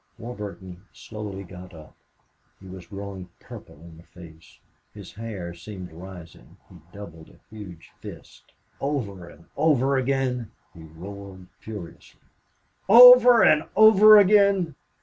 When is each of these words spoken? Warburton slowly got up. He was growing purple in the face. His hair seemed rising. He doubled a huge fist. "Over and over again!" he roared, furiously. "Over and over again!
Warburton 0.17 0.83
slowly 0.91 1.43
got 1.43 1.75
up. 1.75 1.95
He 2.59 2.67
was 2.67 2.87
growing 2.87 3.29
purple 3.39 3.75
in 3.75 3.97
the 3.97 4.03
face. 4.03 4.57
His 4.95 5.13
hair 5.13 5.53
seemed 5.53 5.91
rising. 5.91 6.57
He 6.71 6.77
doubled 6.91 7.29
a 7.29 7.39
huge 7.55 7.91
fist. 7.99 8.45
"Over 8.79 9.29
and 9.29 9.45
over 9.55 9.97
again!" 9.97 10.49
he 10.73 10.81
roared, 10.81 11.45
furiously. 11.59 12.21
"Over 12.89 13.43
and 13.43 13.65
over 13.75 14.17
again! 14.17 14.73